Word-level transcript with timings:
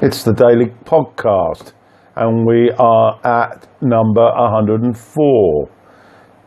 It's 0.00 0.22
the 0.22 0.32
daily 0.32 0.66
podcast, 0.84 1.72
and 2.14 2.46
we 2.46 2.70
are 2.78 3.18
at 3.24 3.66
number 3.82 4.22
104, 4.22 5.68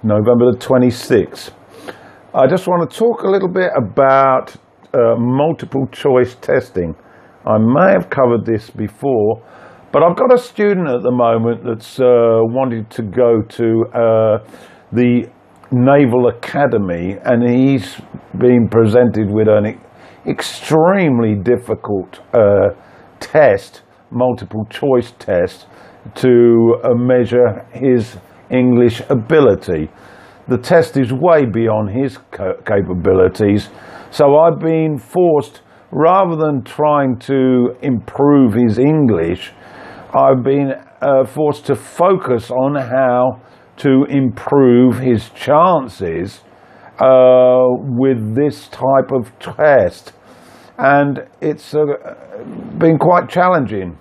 November 0.03 0.53
the 0.53 0.57
26th. 0.57 1.51
I 2.33 2.47
just 2.47 2.65
want 2.65 2.89
to 2.89 2.97
talk 2.97 3.23
a 3.23 3.27
little 3.27 3.51
bit 3.51 3.71
about 3.75 4.55
uh, 4.93 5.15
multiple 5.17 5.85
choice 5.91 6.35
testing. 6.35 6.95
I 7.45 7.57
may 7.57 7.91
have 7.91 8.09
covered 8.09 8.45
this 8.45 8.69
before, 8.69 9.43
but 9.91 10.01
I've 10.01 10.15
got 10.15 10.33
a 10.33 10.37
student 10.37 10.87
at 10.87 11.03
the 11.03 11.11
moment 11.11 11.65
that's 11.65 11.99
uh, 11.99 12.39
wanting 12.55 12.85
to 12.85 13.01
go 13.01 13.41
to 13.41 13.85
uh, 13.93 14.37
the 14.93 15.29
Naval 15.73 16.29
Academy, 16.29 17.17
and 17.25 17.43
he's 17.43 17.99
been 18.39 18.69
presented 18.69 19.29
with 19.29 19.49
an 19.49 19.77
extremely 20.25 21.35
difficult 21.35 22.21
uh, 22.33 22.69
test, 23.21 23.83
multiple 24.09 24.65
choice 24.69 25.13
test, 25.17 25.67
to 26.15 26.75
uh, 26.83 26.89
measure 26.95 27.65
his 27.71 28.17
English 28.49 29.01
ability. 29.09 29.89
The 30.49 30.57
test 30.57 30.97
is 30.97 31.13
way 31.13 31.45
beyond 31.45 31.91
his 31.91 32.17
capabilities, 32.65 33.69
so 34.09 34.35
I've 34.35 34.59
been 34.59 34.97
forced, 34.97 35.61
rather 35.91 36.35
than 36.35 36.63
trying 36.63 37.17
to 37.19 37.75
improve 37.81 38.53
his 38.53 38.77
English, 38.77 39.53
I've 40.13 40.43
been 40.43 40.73
uh, 41.01 41.23
forced 41.23 41.65
to 41.67 41.75
focus 41.75 42.51
on 42.51 42.75
how 42.75 43.39
to 43.77 44.05
improve 44.09 44.99
his 44.99 45.29
chances 45.29 46.41
uh, 46.99 47.63
with 48.01 48.35
this 48.35 48.67
type 48.67 49.11
of 49.11 49.31
test. 49.39 50.11
And 50.81 51.27
it's 51.41 51.75
uh, 51.75 51.85
been 52.79 52.97
quite 52.97 53.29
challenging. 53.29 53.97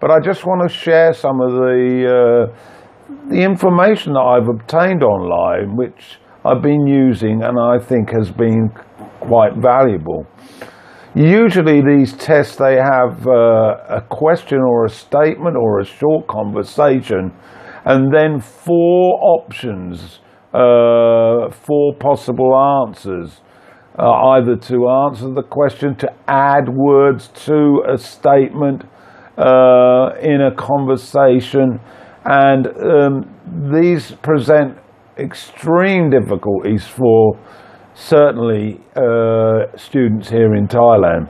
But 0.00 0.12
I 0.12 0.20
just 0.20 0.46
want 0.46 0.68
to 0.68 0.74
share 0.74 1.12
some 1.12 1.40
of 1.40 1.50
the, 1.50 2.48
uh, 2.48 3.28
the 3.28 3.42
information 3.42 4.12
that 4.12 4.20
I've 4.20 4.48
obtained 4.48 5.02
online, 5.02 5.76
which 5.76 6.18
I've 6.44 6.62
been 6.62 6.86
using 6.86 7.42
and 7.42 7.58
I 7.58 7.84
think 7.84 8.10
has 8.10 8.30
been 8.30 8.70
quite 9.20 9.56
valuable. 9.56 10.26
Usually 11.14 11.82
these 11.82 12.12
tests, 12.14 12.56
they 12.56 12.76
have 12.76 13.26
uh, 13.26 13.98
a 13.98 14.02
question 14.08 14.58
or 14.58 14.86
a 14.86 14.88
statement 14.88 15.56
or 15.56 15.80
a 15.80 15.84
short 15.84 16.28
conversation 16.28 17.32
and 17.84 18.14
then 18.14 18.40
four 18.40 19.18
options, 19.22 20.20
uh, 20.54 21.50
four 21.50 21.94
possible 21.98 22.56
answers. 22.86 23.40
Uh, 23.98 24.10
either 24.36 24.56
to 24.56 24.88
answer 24.88 25.30
the 25.34 25.42
question, 25.42 25.94
to 25.96 26.10
add 26.26 26.66
words 26.68 27.28
to 27.28 27.82
a 27.86 27.98
statement 27.98 28.84
uh, 29.36 30.12
in 30.20 30.40
a 30.40 30.54
conversation, 30.56 31.78
and 32.24 32.66
um, 32.68 33.70
these 33.70 34.12
present 34.22 34.78
extreme 35.18 36.08
difficulties 36.08 36.86
for 36.86 37.38
certainly 37.92 38.80
uh, 38.96 39.66
students 39.76 40.30
here 40.30 40.54
in 40.54 40.66
Thailand. 40.66 41.28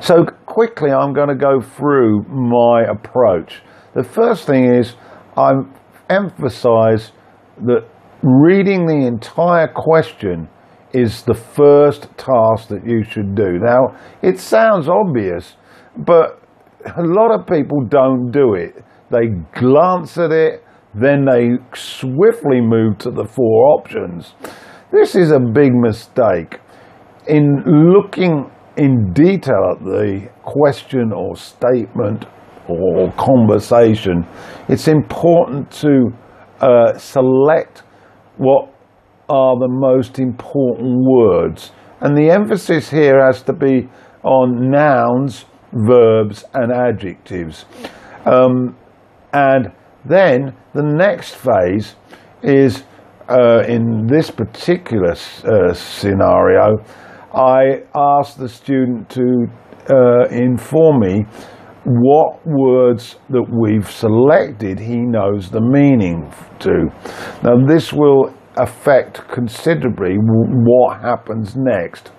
So 0.00 0.24
quickly, 0.46 0.92
I'm 0.92 1.12
going 1.12 1.28
to 1.28 1.34
go 1.34 1.60
through 1.60 2.22
my 2.28 2.84
approach. 2.84 3.62
The 3.94 4.04
first 4.04 4.46
thing 4.46 4.72
is 4.72 4.94
I 5.36 5.52
emphasize 6.08 7.12
that 7.64 7.88
reading 8.22 8.86
the 8.86 9.06
entire 9.06 9.68
question 9.68 10.48
is 10.94 11.22
the 11.22 11.34
first 11.34 12.08
task 12.16 12.68
that 12.68 12.86
you 12.86 13.02
should 13.02 13.34
do. 13.34 13.58
Now, 13.58 13.96
it 14.22 14.38
sounds 14.38 14.88
obvious, 14.88 15.56
but 15.96 16.40
a 16.84 17.02
lot 17.02 17.30
of 17.32 17.46
people 17.46 17.84
don't 17.84 18.30
do 18.30 18.54
it. 18.54 18.84
They 19.10 19.28
glance 19.58 20.16
at 20.18 20.30
it, 20.30 20.64
then 20.94 21.24
they 21.24 21.56
swiftly 21.74 22.60
move 22.60 22.98
to 22.98 23.10
the 23.10 23.24
four 23.24 23.66
options. 23.76 24.34
This 24.92 25.16
is 25.16 25.32
a 25.32 25.40
big 25.40 25.72
mistake. 25.74 26.60
In 27.26 27.62
looking 27.66 28.50
in 28.76 29.12
detail 29.12 29.76
at 29.76 29.84
the 29.84 30.28
question 30.44 31.12
or 31.12 31.36
statement 31.36 32.26
or 32.68 33.12
conversation, 33.12 34.26
it's 34.68 34.88
important 34.88 35.70
to 35.72 36.12
uh, 36.60 36.96
select 36.96 37.82
what 38.36 38.73
are 39.28 39.58
the 39.58 39.68
most 39.68 40.18
important 40.18 41.04
words. 41.04 41.72
And 42.00 42.16
the 42.16 42.30
emphasis 42.30 42.90
here 42.90 43.24
has 43.24 43.42
to 43.42 43.52
be 43.52 43.88
on 44.22 44.70
nouns, 44.70 45.44
verbs, 45.72 46.44
and 46.54 46.72
adjectives. 46.72 47.64
Um, 48.26 48.76
and 49.32 49.72
then 50.04 50.54
the 50.74 50.82
next 50.82 51.34
phase 51.34 51.96
is 52.42 52.84
uh, 53.28 53.64
in 53.66 54.06
this 54.06 54.30
particular 54.30 55.12
uh, 55.12 55.72
scenario, 55.72 56.76
I 57.32 57.82
asked 57.94 58.38
the 58.38 58.48
student 58.48 59.08
to 59.10 59.46
uh, 59.90 60.28
inform 60.30 61.00
me 61.00 61.24
what 61.84 62.40
words 62.46 63.16
that 63.28 63.44
we've 63.50 63.90
selected 63.90 64.78
he 64.78 64.96
knows 64.96 65.50
the 65.50 65.60
meaning 65.60 66.32
to. 66.60 66.90
Now, 67.42 67.66
this 67.66 67.92
will 67.92 68.34
affect 68.56 69.26
considerably 69.28 70.16
what 70.18 71.00
happens 71.00 71.54
next. 71.56 72.10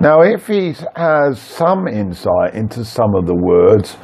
Now, 0.00 0.20
if 0.20 0.46
he 0.46 0.74
has 0.94 1.40
some 1.40 1.88
insight 1.88 2.54
into 2.54 2.84
some 2.84 3.14
of 3.14 3.26
the 3.26 3.34
words, 3.34 3.96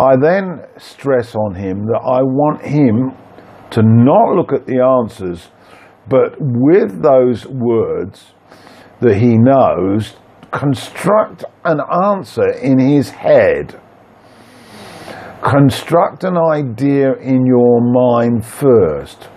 I 0.00 0.16
then 0.20 0.62
stress 0.78 1.34
on 1.34 1.54
him 1.54 1.86
that 1.86 2.00
I 2.02 2.22
want 2.22 2.62
him 2.62 3.12
to 3.70 3.82
not 3.82 4.34
look 4.34 4.52
at 4.52 4.66
the 4.66 4.80
answers, 4.80 5.48
but 6.08 6.36
with 6.38 7.02
those 7.02 7.46
words 7.46 8.32
that 9.00 9.16
he 9.16 9.36
knows, 9.36 10.16
construct 10.50 11.44
an 11.64 11.80
answer 11.80 12.48
in 12.62 12.78
his 12.78 13.10
head 13.10 13.78
construct 15.46 16.24
an 16.24 16.36
idea 16.36 17.12
in 17.14 17.46
your 17.46 17.80
mind 17.80 18.44
first. 18.44 19.28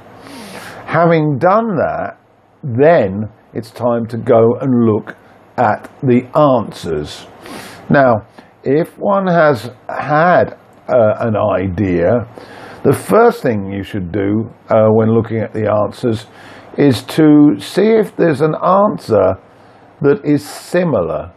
Having 0.89 1.37
done 1.37 1.75
that, 1.75 2.17
then 2.63 3.29
it's 3.53 3.69
time 3.69 4.07
to 4.07 4.17
go 4.17 4.55
and 4.59 4.87
look 4.87 5.15
at 5.55 5.87
the 6.01 6.25
answers. 6.35 7.27
Now, 7.91 8.25
if 8.63 8.97
one 8.97 9.27
has 9.27 9.69
had 9.87 10.57
uh, 10.87 11.13
an 11.19 11.35
idea, 11.35 12.27
the 12.83 12.93
first 12.93 13.43
thing 13.43 13.71
you 13.71 13.83
should 13.83 14.11
do 14.11 14.49
uh, 14.69 14.87
when 14.87 15.13
looking 15.13 15.37
at 15.37 15.53
the 15.53 15.71
answers 15.71 16.25
is 16.75 17.03
to 17.03 17.59
see 17.59 17.91
if 17.91 18.15
there's 18.15 18.41
an 18.41 18.55
answer 18.55 19.35
that 20.01 20.25
is 20.25 20.43
similar 20.43 21.31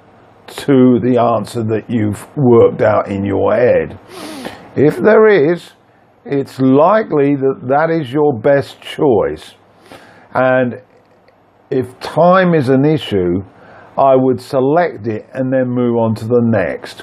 to 0.46 0.98
the 1.02 1.18
answer 1.20 1.62
that 1.62 1.90
you've 1.90 2.26
worked 2.38 2.80
out 2.80 3.06
in 3.06 3.22
your 3.22 3.54
head. 3.54 3.98
If 4.76 4.96
there 4.96 5.26
is, 5.26 5.72
it's 6.24 6.60
likely 6.60 7.34
that 7.36 7.60
that 7.68 7.90
is 7.90 8.12
your 8.12 8.38
best 8.38 8.80
choice. 8.80 9.54
And 10.34 10.80
if 11.70 11.98
time 12.00 12.54
is 12.54 12.68
an 12.68 12.84
issue, 12.84 13.42
I 13.96 14.14
would 14.16 14.40
select 14.40 15.06
it 15.06 15.28
and 15.34 15.52
then 15.52 15.68
move 15.68 15.96
on 15.96 16.14
to 16.16 16.26
the 16.26 16.40
next. 16.42 17.02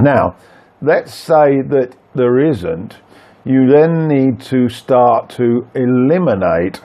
Now, 0.00 0.36
let's 0.80 1.14
say 1.14 1.62
that 1.68 1.94
there 2.14 2.38
isn't. 2.38 2.96
You 3.44 3.68
then 3.68 4.08
need 4.08 4.40
to 4.42 4.68
start 4.68 5.30
to 5.30 5.66
eliminate 5.74 6.80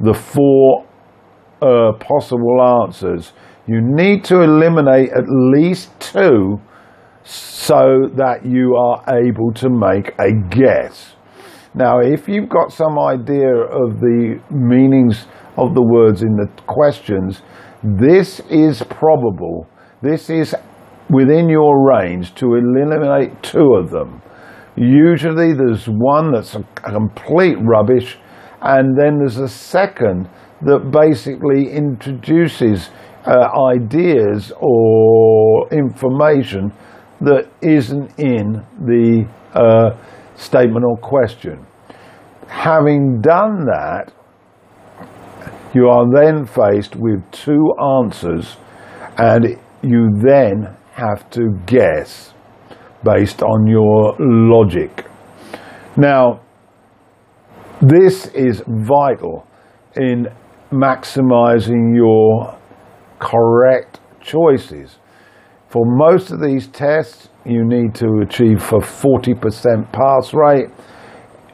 the 0.00 0.14
four 0.14 0.86
uh, 1.62 1.92
possible 1.98 2.82
answers. 2.82 3.32
You 3.66 3.80
need 3.82 4.24
to 4.24 4.40
eliminate 4.40 5.10
at 5.10 5.24
least 5.28 5.98
two 6.00 6.60
so 7.24 8.08
that 8.16 8.44
you 8.44 8.76
are 8.76 9.04
able 9.08 9.52
to 9.54 9.68
make 9.68 10.14
a 10.18 10.32
guess. 10.48 11.14
Now, 11.74 12.00
if 12.00 12.28
you've 12.28 12.48
got 12.48 12.72
some 12.72 12.98
idea 12.98 13.54
of 13.54 14.00
the 14.00 14.40
meanings 14.50 15.26
of 15.56 15.74
the 15.74 15.82
words 15.82 16.22
in 16.22 16.36
the 16.36 16.48
questions, 16.66 17.42
this 17.82 18.40
is 18.50 18.82
probable. 18.82 19.68
This 20.02 20.30
is 20.30 20.54
within 21.08 21.48
your 21.48 21.86
range 21.86 22.34
to 22.36 22.54
eliminate 22.54 23.42
two 23.42 23.74
of 23.74 23.90
them. 23.90 24.22
Usually 24.76 25.52
there's 25.52 25.86
one 25.86 26.32
that's 26.32 26.54
a 26.54 26.64
complete 26.74 27.56
rubbish, 27.60 28.18
and 28.62 28.98
then 28.98 29.18
there's 29.18 29.38
a 29.38 29.48
second 29.48 30.28
that 30.62 30.90
basically 30.90 31.70
introduces 31.70 32.90
uh, 33.26 33.48
ideas 33.74 34.52
or 34.58 35.68
information 35.72 36.72
that 37.20 37.50
isn't 37.60 38.18
in 38.18 38.64
the 38.80 39.28
uh, 39.54 39.96
statement 40.36 40.84
or 40.84 40.96
question. 40.96 41.66
Having 42.48 43.20
done 43.20 43.66
that, 43.66 44.12
you 45.74 45.88
are 45.88 46.06
then 46.12 46.46
faced 46.46 46.96
with 46.96 47.22
two 47.30 47.72
answers, 48.02 48.56
and 49.16 49.56
you 49.82 50.08
then 50.22 50.76
have 50.94 51.28
to 51.30 51.58
guess 51.66 52.34
based 53.04 53.42
on 53.42 53.66
your 53.66 54.16
logic. 54.18 55.06
Now, 55.96 56.40
this 57.80 58.26
is 58.28 58.62
vital 58.66 59.46
in 59.96 60.28
maximizing 60.70 61.94
your 61.94 62.56
correct 63.18 64.00
choices. 64.20 64.96
For 65.70 65.84
most 65.86 66.32
of 66.32 66.40
these 66.40 66.66
tests, 66.66 67.28
you 67.44 67.64
need 67.64 67.94
to 67.94 68.22
achieve 68.24 68.60
a 68.72 68.78
40% 68.80 69.92
pass 69.92 70.34
rate. 70.34 70.68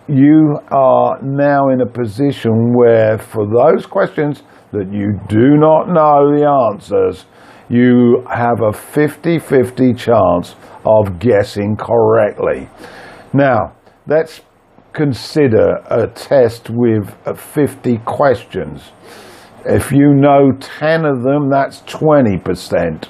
You 0.08 0.58
are 0.70 1.20
now 1.20 1.68
in 1.68 1.82
a 1.82 1.86
position 1.86 2.72
where, 2.74 3.18
for 3.18 3.44
those 3.46 3.84
questions 3.84 4.42
that 4.72 4.90
you 4.90 5.20
do 5.28 5.58
not 5.58 5.88
know 5.88 6.34
the 6.34 6.46
answers, 6.72 7.26
you 7.68 8.24
have 8.34 8.62
a 8.62 8.72
50 8.72 9.38
50 9.38 9.92
chance 9.92 10.56
of 10.86 11.18
guessing 11.18 11.76
correctly. 11.76 12.70
Now, 13.34 13.76
let's 14.06 14.40
consider 14.94 15.76
a 15.90 16.06
test 16.06 16.70
with 16.70 17.14
uh, 17.26 17.34
50 17.34 17.98
questions. 18.06 18.92
If 19.66 19.92
you 19.92 20.14
know 20.14 20.52
10 20.58 21.04
of 21.04 21.22
them, 21.22 21.50
that's 21.50 21.82
20%. 21.82 23.08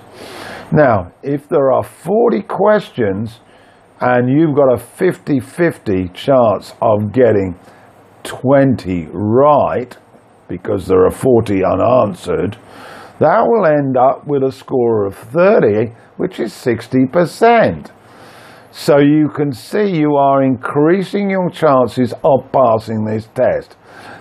Now, 0.72 1.12
if 1.22 1.48
there 1.48 1.70
are 1.72 1.84
40 1.84 2.42
questions 2.42 3.40
and 4.00 4.28
you've 4.28 4.56
got 4.56 4.72
a 4.72 4.78
50 4.78 5.40
50 5.40 6.08
chance 6.08 6.74
of 6.82 7.12
getting 7.12 7.58
20 8.24 9.08
right, 9.12 9.96
because 10.48 10.86
there 10.86 11.04
are 11.04 11.10
40 11.10 11.62
unanswered, 11.64 12.58
that 13.20 13.46
will 13.46 13.64
end 13.64 13.96
up 13.96 14.26
with 14.26 14.42
a 14.42 14.52
score 14.52 15.06
of 15.06 15.16
30, 15.16 15.92
which 16.16 16.40
is 16.40 16.52
60%. 16.52 17.90
So 18.72 18.98
you 18.98 19.30
can 19.34 19.52
see 19.52 19.96
you 19.96 20.16
are 20.16 20.42
increasing 20.42 21.30
your 21.30 21.48
chances 21.48 22.12
of 22.22 22.52
passing 22.52 23.04
this 23.04 23.28
test. 23.34 23.76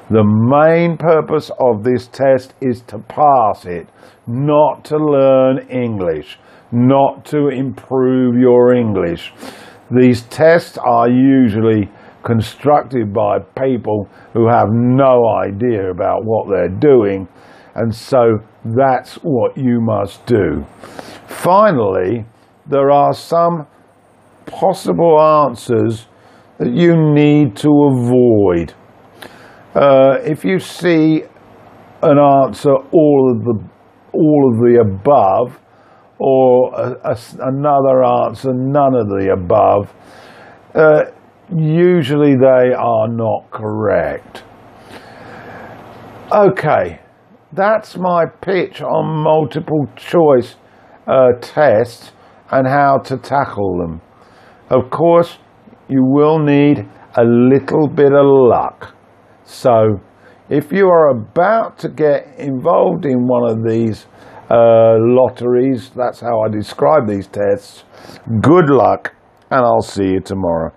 The 0.10 0.24
main 0.24 0.98
purpose 0.98 1.50
of 1.60 1.84
this 1.84 2.08
test 2.08 2.54
is 2.62 2.82
to 2.88 3.00
pass 3.00 3.66
it, 3.66 3.88
not 4.28 4.86
to 4.86 4.98
learn 4.98 5.68
English, 5.70 6.38
not 6.72 7.26
to 7.26 7.48
improve 7.48 8.36
your 8.36 8.76
English. 8.76 9.34
These 9.90 10.22
tests 10.24 10.78
are 10.78 11.10
usually 11.10 11.90
constructed 12.24 13.14
by 13.14 13.40
people 13.58 14.08
who 14.34 14.48
have 14.48 14.68
no 14.72 15.28
idea 15.28 15.90
about 15.90 16.24
what 16.24 16.50
they're 16.50 16.70
doing, 16.70 17.28
and 17.74 17.94
so 17.94 18.40
that's 18.64 19.16
what 19.24 19.58
you 19.58 19.80
must 19.82 20.24
do. 20.28 20.66
Finally, 21.28 22.26
there 22.68 22.92
are 22.92 23.14
some 23.14 23.66
possible 24.46 25.20
answers 25.20 26.06
that 26.60 26.72
you 26.72 26.96
need 26.96 27.56
to 27.58 27.70
avoid. 27.92 28.74
Uh, 29.76 30.20
if 30.24 30.46
you 30.46 30.58
see 30.58 31.24
an 32.02 32.18
answer 32.18 32.74
all 32.74 33.36
of 33.36 33.44
the 33.44 33.70
all 34.14 34.52
of 34.54 34.60
the 34.60 34.80
above, 34.80 35.60
or 36.18 36.74
a, 36.74 37.12
a, 37.12 37.18
another 37.42 38.02
answer 38.04 38.54
none 38.54 38.96
of 38.96 39.08
the 39.10 39.34
above, 39.34 39.94
uh, 40.74 41.04
usually 41.54 42.36
they 42.36 42.74
are 42.74 43.10
not 43.10 43.52
correct. 43.52 44.44
Okay, 46.32 47.02
that's 47.52 47.98
my 47.98 48.26
pitch 48.26 48.82
on 48.82 49.24
multiple 49.24 49.88
choice 49.98 50.56
uh, 51.06 51.34
tests 51.42 52.14
and 52.50 52.66
how 52.66 53.00
to 53.00 53.18
tackle 53.18 53.78
them. 53.78 54.02
Of 54.70 54.90
course, 54.90 55.38
you 55.90 56.02
will 56.02 56.40
need 56.40 56.88
a 57.18 57.24
little 57.24 57.90
bit 57.90 58.14
of 58.14 58.26
luck. 58.26 58.95
So, 59.46 60.02
if 60.50 60.72
you 60.72 60.88
are 60.88 61.10
about 61.10 61.78
to 61.80 61.90
get 61.90 62.38
involved 62.38 63.06
in 63.06 63.28
one 63.28 63.50
of 63.50 63.64
these 63.64 64.08
uh, 64.50 64.96
lotteries, 65.00 65.92
that's 65.96 66.20
how 66.20 66.42
I 66.42 66.50
describe 66.50 67.08
these 67.08 67.28
tests, 67.28 67.84
good 68.42 68.70
luck, 68.70 69.14
and 69.50 69.62
I'll 69.62 69.82
see 69.82 70.06
you 70.14 70.20
tomorrow. 70.20 70.72